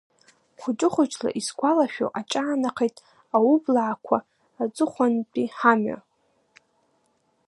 [0.59, 2.95] Хуҷы-хуҷла исгуалашәо аҿаанахеит
[3.35, 4.17] аублаақуа
[4.63, 5.99] аҵыхутәантәи ҳамҩа…